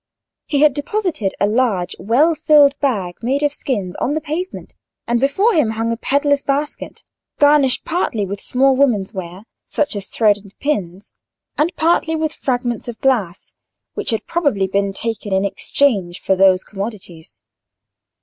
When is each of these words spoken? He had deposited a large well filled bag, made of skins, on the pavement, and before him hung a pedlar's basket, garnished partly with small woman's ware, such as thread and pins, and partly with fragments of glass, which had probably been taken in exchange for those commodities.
He 0.47 0.61
had 0.61 0.73
deposited 0.73 1.35
a 1.39 1.45
large 1.45 1.95
well 1.99 2.33
filled 2.33 2.75
bag, 2.79 3.17
made 3.21 3.43
of 3.43 3.53
skins, 3.53 3.95
on 3.97 4.15
the 4.15 4.19
pavement, 4.19 4.73
and 5.05 5.19
before 5.19 5.53
him 5.53 5.69
hung 5.77 5.91
a 5.91 5.95
pedlar's 5.97 6.41
basket, 6.41 7.03
garnished 7.37 7.85
partly 7.85 8.25
with 8.25 8.41
small 8.41 8.75
woman's 8.75 9.13
ware, 9.13 9.43
such 9.67 9.95
as 9.95 10.07
thread 10.07 10.37
and 10.39 10.57
pins, 10.57 11.13
and 11.55 11.71
partly 11.75 12.15
with 12.15 12.33
fragments 12.33 12.87
of 12.87 12.99
glass, 12.99 13.53
which 13.93 14.09
had 14.09 14.25
probably 14.25 14.65
been 14.65 14.91
taken 14.91 15.33
in 15.33 15.45
exchange 15.45 16.19
for 16.19 16.35
those 16.35 16.63
commodities. 16.63 17.39